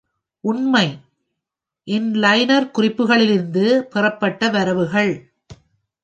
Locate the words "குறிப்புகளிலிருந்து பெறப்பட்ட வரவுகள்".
2.77-5.13